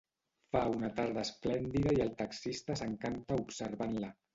Fa 0.55 0.63
una 0.77 0.89
tarda 1.01 1.27
esplèndida 1.29 1.95
i 1.99 2.03
el 2.09 2.13
taxista 2.25 2.83
s'encanta 2.83 3.43
observant-la. 3.49 4.17